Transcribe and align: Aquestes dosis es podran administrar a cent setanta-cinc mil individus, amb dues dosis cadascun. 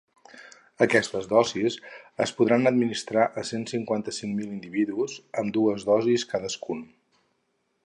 Aquestes 0.85 1.27
dosis 1.33 1.75
es 2.25 2.33
podran 2.39 2.65
administrar 2.71 3.27
a 3.41 3.45
cent 3.51 3.67
setanta-cinc 3.73 4.35
mil 4.41 4.49
individus, 4.57 5.21
amb 5.43 5.57
dues 5.59 5.89
dosis 5.93 6.29
cadascun. 6.33 6.85